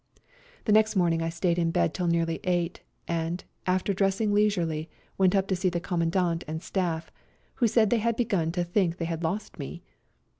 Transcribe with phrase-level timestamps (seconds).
[0.65, 4.87] The next morning I stayed in bed till nearly eight, and, after dressing leisiu'ely,
[5.19, 7.11] went up to see the Commandant and staff,
[7.57, 9.83] who said they had begun to think they had lost me.